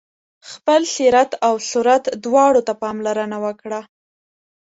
[0.51, 3.81] خپل سیرت او صورت دواړو ته پاملرنه وکړه.